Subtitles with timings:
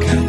[0.00, 0.21] 가까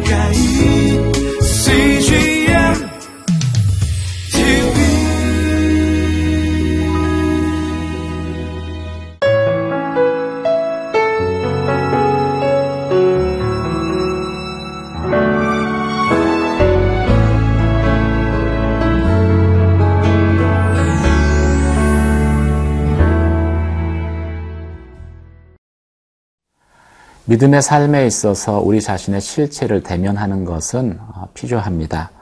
[27.34, 32.12] 믿음의 삶에 있어서 우리 자신의 실체를 대면하는 것은 어, 필요합니다.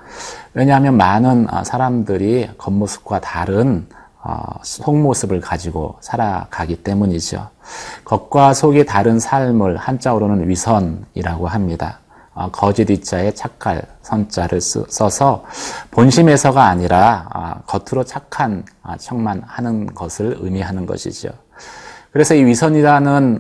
[0.54, 3.86] 왜냐하면 많은 어, 사람들이 겉모습과 다른
[4.22, 7.46] 어, 속모습을 가지고 살아가기 때문이죠.
[8.06, 11.98] 겉과 속이 다른 삶을 한자어로는 위선이라고 합니다.
[12.50, 15.44] 거짓 이자에 착할 선자를 써서
[15.90, 18.64] 본심에서가 아니라 겉으로 착한
[18.98, 21.28] 척만 하는 것을 의미하는 것이죠.
[22.12, 23.38] 그래서 이 위선이라는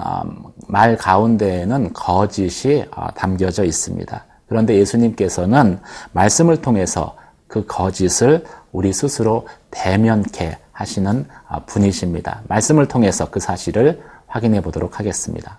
[0.66, 4.24] 말 가운데에는 거짓이 담겨져 있습니다.
[4.48, 5.78] 그런데 예수님께서는
[6.12, 11.26] 말씀을 통해서 그 거짓을 우리 스스로 대면케 하시는
[11.66, 12.42] 분이십니다.
[12.48, 15.58] 말씀을 통해서 그 사실을 확인해 보도록 하겠습니다.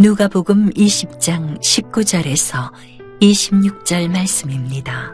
[0.00, 2.70] 누가복음 20장 19절에서
[3.20, 5.12] 26절 말씀입니다.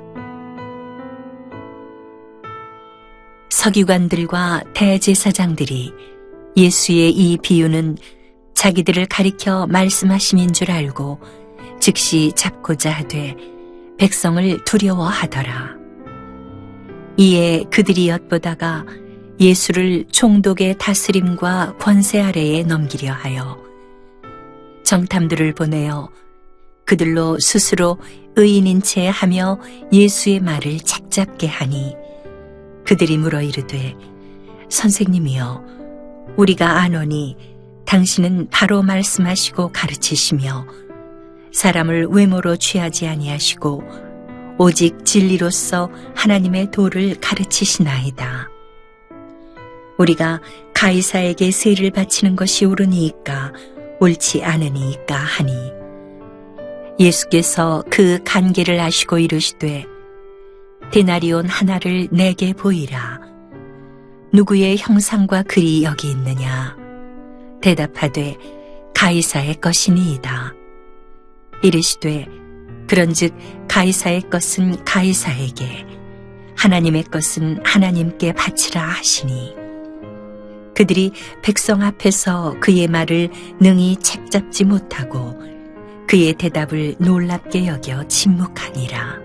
[3.49, 5.91] 서기관들과 대제사장들이
[6.59, 7.97] 예수의 이 비유는
[8.53, 11.19] 자기들을 가리켜 말씀하심인 줄 알고
[11.81, 13.37] 즉시 잡고자 하되
[13.97, 15.77] 백성을 두려워하더라.
[17.17, 18.85] 이에 그들이 엿보다가
[19.41, 23.64] 예수를 총독의 다스림과 권세 아래에 넘기려 하여
[24.85, 26.11] 정탐들을 보내어
[26.85, 27.99] 그들로 스스로
[28.37, 29.59] 의인인 채 하며
[29.93, 31.97] 예수의 말을 착잡게 하니
[32.87, 33.95] 그들이 물어 이르되
[34.69, 35.65] 선생님이여
[36.37, 37.37] 우리가 아노니
[37.87, 40.67] 당신은 바로 말씀하시고 가르치시며
[41.53, 43.85] 사람을 외모로 취하지 아니하시고
[44.59, 48.49] 오직 진리로서 하나님의 도를 가르치시나이다.
[49.99, 50.41] 우리가
[50.75, 53.53] 가이사에게 세를 바치는 것이 옳으니까
[54.05, 55.73] 옳지 않으니까 하니.
[57.01, 59.87] 예수께서 그 간계를 아시고 이르시되
[60.93, 63.21] 데나리온 하나를 내게 보이라.
[64.31, 66.77] 누구의 형상과 글이 여기 있느냐?
[67.63, 68.37] 대답하되
[68.95, 70.53] 가이사의 것이니이다.
[71.63, 72.27] 이르시되
[72.87, 73.35] 그런즉
[73.69, 75.87] 가이사의 것은 가이사에게
[76.59, 79.64] 하나님의 것은 하나님께 바치라 하시니
[80.75, 81.13] 그들이
[81.43, 83.31] 백성 앞에서 그의 말을
[83.61, 85.35] 능히 책잡지 못하고
[86.07, 89.25] 그의 대답을 놀랍게 여겨 침묵하니라.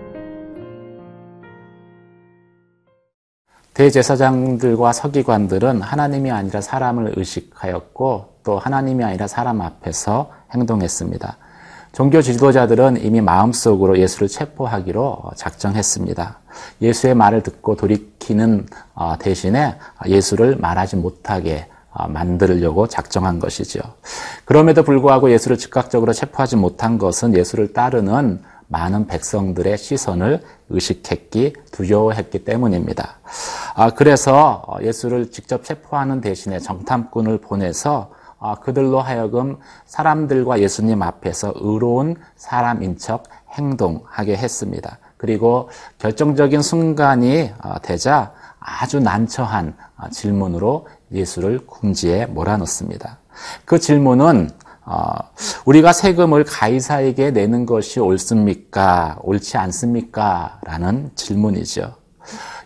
[3.74, 11.36] 대제사장들과 서기관들은 하나님이 아니라 사람을 의식하였고 또 하나님이 아니라 사람 앞에서 행동했습니다.
[11.92, 16.38] 종교 지도자들은 이미 마음속으로 예수를 체포하기로 작정했습니다.
[16.82, 23.80] 예수의 말을 듣고 돌이키는 어, 대신에 예수를 말하지 못하게 어, 만들려고 작정한 것이죠.
[24.44, 33.18] 그럼에도 불구하고 예수를 즉각적으로 체포하지 못한 것은 예수를 따르는 많은 백성들의 시선을 의식했기, 두려워했기 때문입니다.
[33.74, 38.19] 아, 그래서 예수를 직접 체포하는 대신에 정탐꾼을 보내서 아,
[38.60, 44.98] 그들로 하여금 사람들과 예수님 앞에서 의로운 사람인 척 행동하게 했습니다.
[45.16, 45.68] 그리고
[45.98, 53.18] 결정적인 순간이 어, 되자 아주 난처한 어, 질문으로 예수를 궁지에 몰아넣습니다.
[53.64, 54.50] 그 질문은
[54.86, 55.12] 어,
[55.66, 59.18] 우리가 세금을 가이사에게 내는 것이 옳습니까?
[59.22, 60.58] 옳지 않습니까?
[60.64, 61.94] 라는 질문이죠.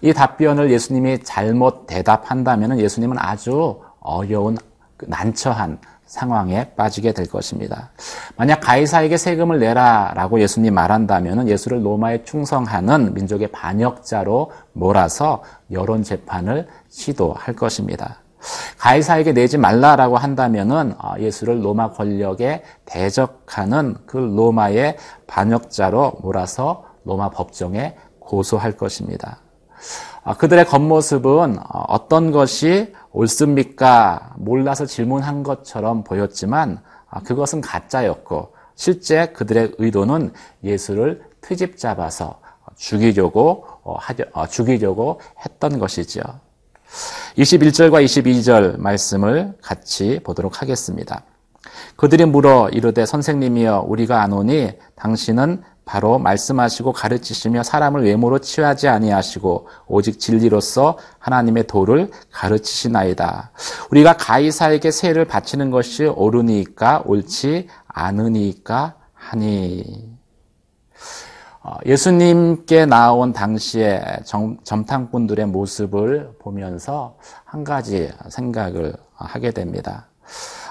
[0.01, 4.74] 이 답변을 예수님이 잘못 대답한다면 예수님은 아주 어려운 그
[5.09, 7.91] 난처한 상황에 빠지게 될 것입니다.
[8.37, 15.43] 만약 가이사에게 세금을 내라라고 예수님 말한다면 예수를 로마에 충성하는 민족의 반역자로 몰아서
[15.73, 18.19] 여론 재판을 시도할 것입니다.
[18.79, 27.97] 가이사에게 내지 말라라고 한다면은 어, 예수를 로마 권력에 대적하는 그 로마의 반역자로 몰아서 로마 법정에
[28.19, 29.39] 고소할 것입니다.
[30.23, 34.33] 아, 그들의 겉모습은 어, 어떤 것이 옳습니까?
[34.37, 40.33] 몰라서 질문한 것처럼 보였지만 아, 그것은 가짜였고 실제 그들의 의도는
[40.65, 42.41] 예수를 트집 잡아서
[42.77, 43.99] 죽이려고 어,
[44.33, 46.23] 어, 죽이려고 했던 것이지요.
[47.37, 51.23] 21절과 22절 말씀을 같이 보도록 하겠습니다.
[51.97, 60.19] 그들이 물어 이르되 선생님이여 우리가 아노니 당신은 바로 말씀하시고 가르치시며 사람을 외모로 취하지 아니하시고 오직
[60.19, 63.51] 진리로서 하나님의 도를 가르치시나이다.
[63.91, 70.15] 우리가 가이사에게 세를 바치는 것이 옳으니까 옳지 않으니까 하니.
[71.63, 80.09] 어, 예수님께 나온 당시에 점, 점탕꾼들의 모습을 보면서 한 가지 생각을 하게 됩니다.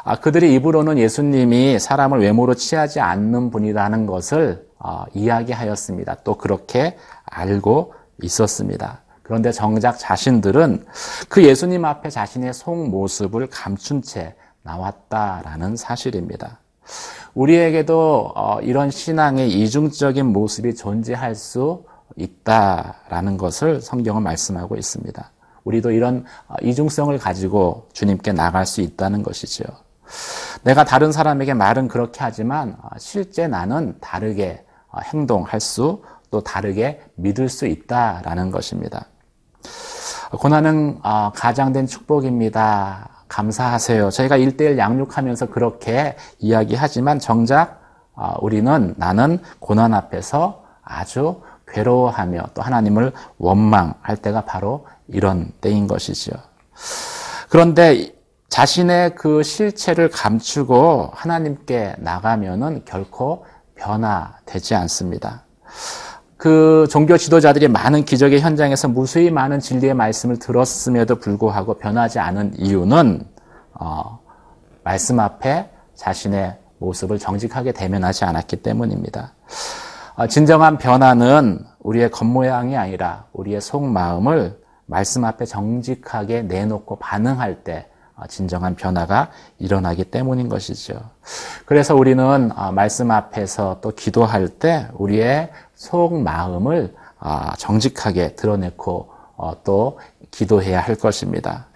[0.06, 6.18] 아, 그들이 입으로는 예수님이 사람을 외모로 취하지 않는 분이라는 것을 어, 이야기하였습니다.
[6.26, 9.02] 또 그렇게 알고 있었습니다.
[9.24, 10.86] 그런데 정작 자신들은
[11.30, 16.60] 그 예수님 앞에 자신의 속 모습을 감춘 채 나왔다라는 사실입니다.
[17.34, 21.86] 우리에게도 어, 이런 신앙의 이중적인 모습이 존재할 수
[22.18, 25.32] 있다라는 것을 성경은 말씀하고 있습니다.
[25.64, 29.64] 우리도 이런 어, 이중성을 가지고 주님께 나갈 수 있다는 것이죠.
[30.63, 34.63] 내가 다른 사람에게 말은 그렇게 하지만 어, 실제 나는 다르게
[35.06, 39.06] 행동할 수, 또 다르게 믿을 수 있다라는 것입니다.
[40.31, 41.00] 고난은
[41.36, 43.10] 가장된 축복입니다.
[43.27, 44.10] 감사하세요.
[44.10, 47.81] 저희가 일대일 양육하면서 그렇게 이야기하지만 정작
[48.15, 56.31] 아, 우리는 나는 고난 앞에서 아주 괴로워하며 또 하나님을 원망할 때가 바로 이런 때인 것이죠.
[57.50, 58.12] 그런데
[58.54, 65.44] 자신의 그 실체를 감추고 하나님께 나가면은 결코 변화되지 않습니다.
[66.38, 73.26] 그 종교 지도자들이 많은 기적의 현장에서 무수히 많은 진리의 말씀을 들었음에도 불구하고 변하지 않은 이유는
[73.74, 74.20] 어,
[74.84, 79.34] 말씀 앞에 자신의 모습을 정직하게 대면하지 않았기 때문입니다.
[80.16, 87.93] 어, 진정한 변화는 우리의 겉모양이 아니라 우리의 속마음을 말씀 앞에 정직하게 내놓고 반응할 때 어,
[88.28, 90.94] 진정한 변화가 일어나기 때문인 것이죠.
[91.66, 99.54] 그래서 우리는 어, 말씀 앞에서 또 기도할 때 우리의 속 마음을 아, 정직하게 드러내고 어,
[99.64, 100.00] 또
[100.31, 101.68] 기도해야 할 것입니다.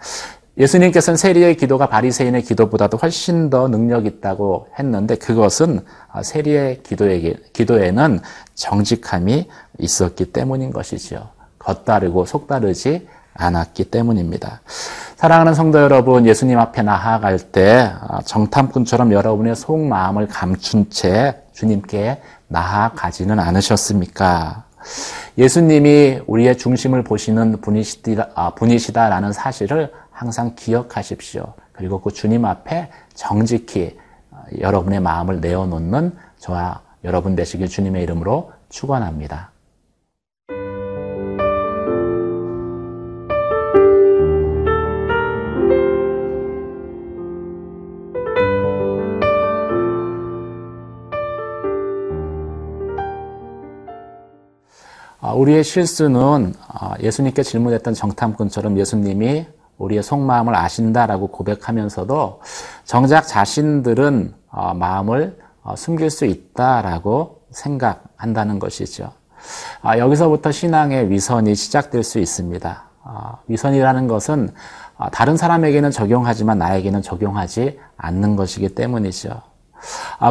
[0.58, 8.20] 예수님께서는 세리의 기도가 바리새인의 기도보다도 훨씬 더 능력 있다고 했는데 그것은 아, 세리의 기도에게, 기도에는
[8.54, 9.48] 정직함이
[9.78, 11.28] 있었기 때문인 것이지요.
[11.60, 13.06] 겉다르고 속다르지
[13.38, 14.60] 않았기 때문입니다.
[15.16, 23.38] 사랑하는 성도 여러분, 예수님 앞에 나아갈 때 아, 정탐꾼처럼 여러분의 속마음을 감춘 채 주님께 나아가지는
[23.38, 24.64] 않으셨습니까?
[25.38, 31.54] 예수님이 우리의 중심을 보시는 분이시다, 아, 분이시다라는 사실을 항상 기억하십시오.
[31.72, 33.96] 그리고 그 주님 앞에 정직히
[34.32, 39.50] 아, 여러분의 마음을 내어놓는 저와 여러분 되시길 주님의 이름으로 축원합니다.
[55.38, 59.46] 우리의 실수는 아, 예수님께 질문했던 정탐꾼처럼 예수님이
[59.78, 62.40] 우리의 속마음을 아신다라고 고백하면서도
[62.84, 69.12] 정작 자신들은 어, 마음을 어, 숨길 수 있다라고 생각한다는 것이죠.
[69.82, 72.84] 아, 여기서부터 신앙의 위선이 시작될 수 있습니다.
[73.46, 74.50] 위선이라는 것은
[75.12, 79.30] 다른 사람에게는 적용하지만 나에게는 적용하지 않는 것이기 때문이죠.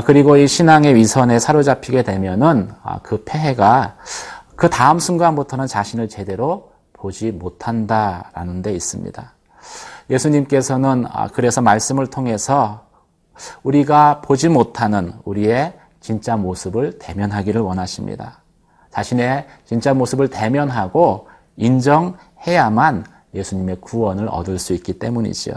[0.05, 2.69] 그리고 이 신앙의 위선에 사로잡히게 되면은
[3.01, 3.95] 그 폐해가
[4.57, 9.33] 그 다음 순간부터는 자신을 제대로 보지 못한다라는 데 있습니다.
[10.09, 12.87] 예수님께서는 아, 그래서 말씀을 통해서
[13.61, 18.41] 우리가 보지 못하는 우리의 진짜 모습을 대면하기를 원하십니다.
[18.89, 25.53] 자신의 진짜 모습을 대면하고 인정해야만 예수님의 구원을 얻을 수 있기 때문이지요.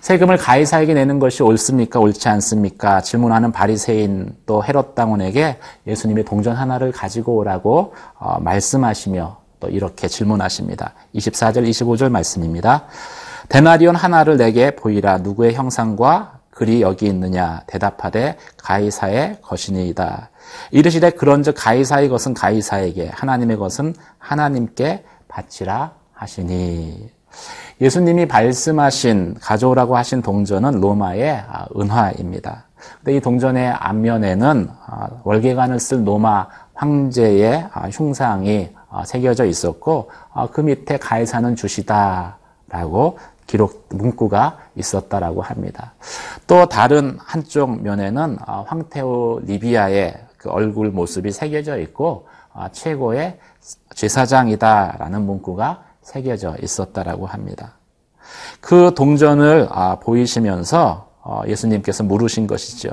[0.00, 2.00] 세금을 가이사에게 내는 것이 옳습니까?
[2.00, 3.00] 옳지 않습니까?
[3.00, 10.94] 질문하는 바리새인 또 헤롯 당원에게 예수님이 동전 하나를 가지고 오라고 어, 말씀하시며 또 이렇게 질문하십니다.
[11.14, 12.86] 24절 25절 말씀입니다.
[13.48, 20.30] 데나리온 하나를 내게 보이라 누구의 형상과 글이 여기 있느냐 대답하되 가이사의 것이니이다.
[20.70, 27.10] 이르시되 그런즉 가이사의 것은 가이사에게 하나님의 것은 하나님께 바치라 하시니
[27.80, 32.66] 예수님이 말씀하신 가져오라고 하신 동전은 로마의 아, 은화입니다.
[32.98, 38.70] 근데 이 동전의 앞면에는 아, 월계관을 쓸 로마 황제의 아, 흉상이
[39.04, 40.10] 새겨져 있었고
[40.52, 45.94] 그 밑에 가이사는 주시다라고 기록 문구가 있었다라고 합니다.
[46.46, 48.36] 또 다른 한쪽 면에는
[48.66, 52.26] 황태호 리비아의 그 얼굴 모습이 새겨져 있고
[52.72, 53.38] 최고의
[53.94, 57.74] 제사장이다라는 문구가 새겨져 있었다라고 합니다.
[58.60, 62.90] 그 동전을 아, 보이시면서 어, 예수님께서 물으신 것이죠.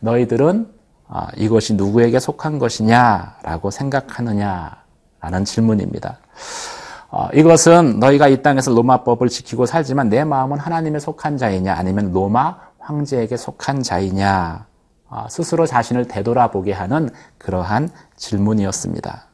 [0.00, 0.68] 너희들은
[1.08, 6.18] 아, 이것이 누구에게 속한 것이냐라고 생각하느냐라는 질문입니다.
[7.10, 12.58] 어, 이것은 너희가 이 땅에서 로마법을 지키고 살지만 내 마음은 하나님에 속한 자이냐 아니면 로마
[12.78, 14.66] 황제에게 속한 자이냐
[15.08, 19.24] 어, 스스로 자신을 되돌아보게 하는 그러한 질문이었습니다.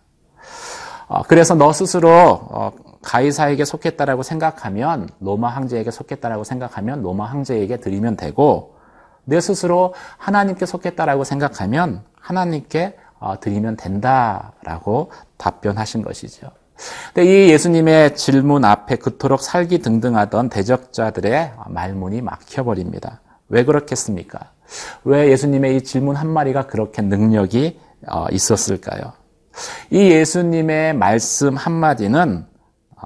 [1.08, 2.72] 어, 그래서 너 스스로 어,
[3.04, 8.74] 가이사에게 속했다라고 생각하면 로마 황제에게 속했다라고 생각하면 로마 황제에게 드리면 되고
[9.24, 16.50] 내 스스로 하나님께 속했다라고 생각하면 하나님께 어, 드리면 된다라고 답변하신 것이죠.
[17.14, 23.20] 근데 이 예수님의 질문 앞에 그토록 살기 등등하던 대적자들의 말문이 막혀버립니다.
[23.48, 24.50] 왜 그렇겠습니까?
[25.04, 29.12] 왜 예수님의 이 질문 한마디가 그렇게 능력이 어, 있었을까요?
[29.90, 32.53] 이 예수님의 말씀 한마디는 어,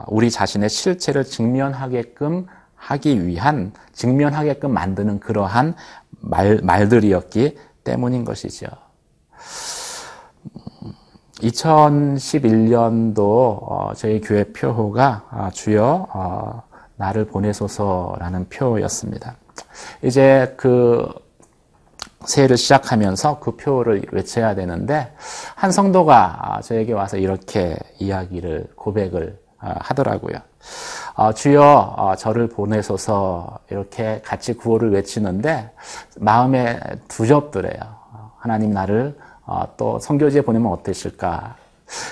[0.06, 5.74] 우리 자신의 실체를 직면하게끔 하기 위한, 직면하게끔 만드는 그러한
[6.20, 8.66] 말, 말들이었기 때문인 것이죠.
[11.40, 16.62] 2011년도 어, 저희 교회 표호가 아, 주여 어,
[16.96, 19.36] 나를 보내소서라는 표였습니다.
[20.02, 21.08] 이제 그
[22.24, 25.14] 새해를 시작하면서 그 표를 외쳐야 되는데
[25.54, 30.38] 한 성도가 아, 저에게 와서 이렇게 이야기를 고백을 아, 하더라고요.
[31.14, 35.70] 어, 주여 어, 저를 보내소서 이렇게 같이 구호를 외치는데
[36.16, 37.80] 마음에 두렵더래요.
[38.12, 41.56] 어, 하나님 나를 어, 또 선교지에 보내면 어떠실까?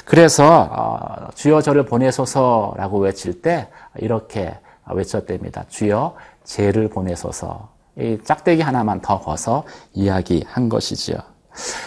[0.04, 4.58] 그래서 어, 주여 저를 보내소서라고 외칠 때 이렇게
[4.90, 5.64] 외쳤답니다.
[5.68, 7.68] 주여 죄를 보내소서.
[7.98, 11.16] 이 짝대기 하나만 더 거서 이야기한 것이지요.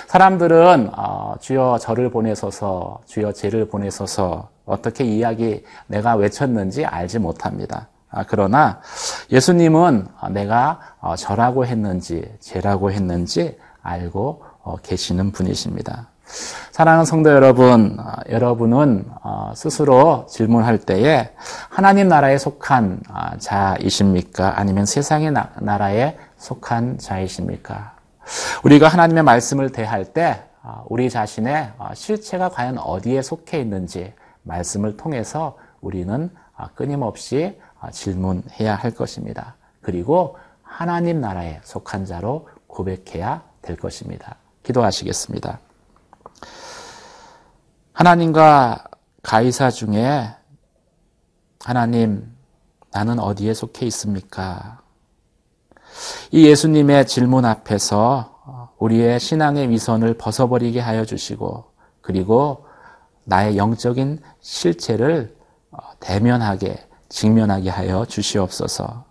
[0.08, 7.88] 사람들은 어, 주여 저를 보내소서, 주여 죄를 보내소서 어떻게 이야기 내가 외쳤는지 알지 못합니다.
[8.12, 8.82] 아, 그러나
[9.32, 16.10] 예수님은 내가 어, 저라고 했는지 죄라고 했는지 알고 어, 계시는 분이십니다.
[16.72, 21.32] 사랑하는 성도 여러분, 어, 여러분은 어, 스스로 질문할 때에
[21.70, 24.60] 하나님 나라에 속한 아, 자이십니까?
[24.60, 27.94] 아니면 세상의 나라에 속한 자이십니까?
[28.64, 30.44] 우리가 하나님의 말씀을 대할 때
[30.86, 34.14] 우리 자신의 실체가 과연 어디에 속해 있는지
[34.50, 36.30] 말씀을 통해서 우리는
[36.76, 37.58] 끊임없이
[37.92, 39.56] 질문해야 할 것입니다.
[39.82, 44.36] 그리고 하나님 나라에 속한 자로 고백해야 될 것입니다.
[44.64, 45.60] 기도하시겠습니다.
[47.94, 48.86] 하나님과
[49.24, 50.30] 가이사 중에
[51.62, 52.36] 하나님,
[52.92, 54.82] 나는 어디에 속해 있습니까?
[56.32, 61.66] 이 예수님의 질문 앞에서 우리의 신앙의 위선을 벗어버리게 하여 주시고,
[62.02, 62.66] 그리고
[63.30, 65.36] 나의 영적인 실체를
[66.00, 69.06] 대면하게, 직면하게 하여 주시옵소서.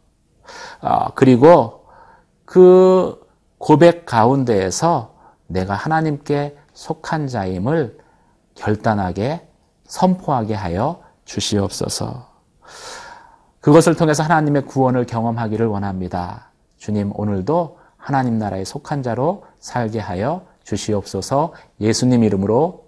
[0.82, 1.86] 어, 그리고
[2.44, 3.26] 그
[3.58, 5.14] 고백 가운데에서
[5.46, 7.98] 내가 하나님께 속한 자임을
[8.54, 9.48] 결단하게
[9.86, 12.28] 선포하게 하여 주시옵소서.
[13.60, 16.50] 그것을 통해서 하나님의 구원을 경험하기를 원합니다.
[16.76, 22.87] 주님, 오늘도 하나님 나라에 속한 자로 살게 하여 주시옵소서 예수님 이름으로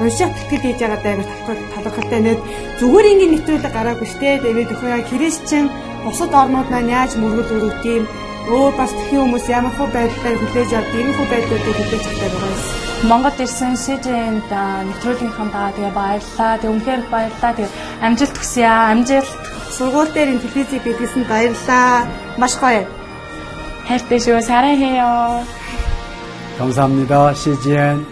[0.00, 1.14] уншаад тэтгэл хийж байгаа даа
[1.84, 2.38] талхалтай нэг
[2.80, 5.64] зүгээр ингээд нэвтрүүлэг гараагүй штэ тэгээд өхөө яа христчин
[6.04, 8.04] бусад орнууд маань яаж мөргөл өрөвт юм
[8.46, 12.52] өөр бас тхэн хүмүүс ямар хөө байдлаар хүлээж авд ийм хөө байдлуудыг хүлээж авдаг байгаа
[12.54, 12.86] юм.
[13.10, 14.52] Монгол ирсэн СЖН-д
[14.88, 16.52] нэвтрүүлгийнхаа даа тэгээ баярлаа.
[16.62, 17.52] Тэг үнхээр баярлаа.
[17.58, 17.68] Тэг
[18.06, 18.94] амжилт хүсье аа.
[18.94, 19.32] Амжилт.
[19.76, 22.06] Сургууль дээр ин телевизийг бидлсэн баярлаа.
[22.40, 22.86] Маш гоё.
[23.88, 24.40] хайртай шүү.
[24.40, 25.44] 사랑해요.
[26.58, 27.34] 감사합니다.
[27.34, 28.06] CGN